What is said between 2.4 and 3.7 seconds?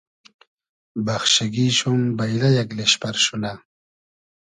یئگ لیشپئر شونۂ